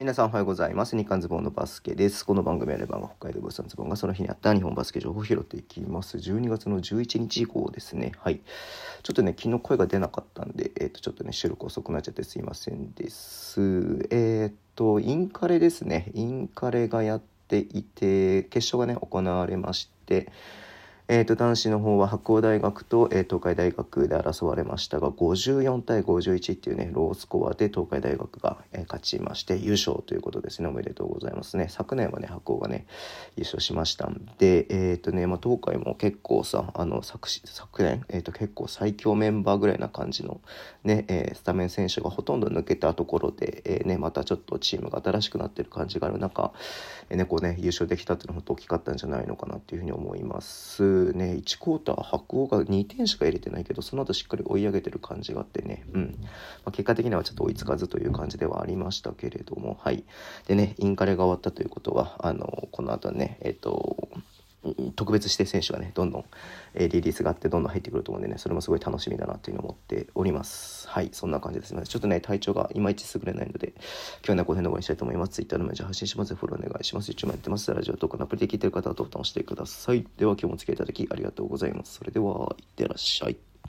[0.00, 0.96] 皆さんおはようございます。
[0.96, 2.24] 日刊ズボンのバスケです。
[2.24, 6.16] この番組はレバンが北海道物産ズボンがその日にあった日本バスケ情報を拾っていきます。
[6.16, 8.12] 12月の11日以降ですね。
[8.16, 8.40] はい。
[9.02, 14.08] ちょっとね、昨日声が出なかったんで、えっ、と、ちょっとね、収録遅くなっちゃってすいませんです。
[14.10, 16.10] えっ、と、インカレですね。
[16.14, 20.32] インカレがやっていて、決勝がね、行われまして、
[21.12, 30.68] えー、と男子の方は白鴎大学と、えー東海大学で争われましたが54対51っていうねロースコアで東海大学が、えー勝ちまして優勝ということですね。
[30.68, 31.66] おめでとうございますね。
[31.68, 32.86] 昨年はね白鴎がね
[33.36, 40.40] 優勝しましたんでえっ、とね、まあ、東海も結構さあの昨昨年、えー、と結構最強メンバーぐらいな感じの
[40.84, 46.52] ね、えースタメン選手がほとんど抜けたところで、えーね、またちょっとチームが新しくなってる感じがある中、
[47.08, 50.99] えーね、こうね優勝できたっていうのは本当大きかったんじゃないのかなっていうふうに思います。
[51.12, 56.16] ね1クォーター白鵬が2点しか入れてないけどその後しっかり追い上げてる感じがあってね、うん。
[56.20, 56.26] ま
[56.66, 59.78] あ、結果的にはちょっと追いつかずという感じではありましたけれども。
[59.80, 60.04] はい。
[60.46, 64.08] でねインカレが終わったということはあのこの後はねえっ、と
[64.94, 66.24] 特別指定選手がねどんどん、
[66.74, 70.88] えリリースがあってどんどん入ってくると思うんでねそれもすごい楽しみだなというのを思っております。
[70.88, 71.74] はいそんな感じです。
[71.74, 74.90] ねちょっとね体調がいまいち優れないので今日はねこの辺で終わりにした。
[74.92, 83.36] いと思います Twitter のメー発信しますフォローお願いします YouTube もやってますラジオトークのアプリで聞いてる方はボタンを押してくださいでは今日もお付き合いいただきありがとうございますそれではいってらっしゃい